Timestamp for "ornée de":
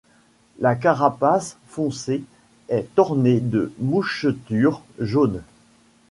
2.97-3.71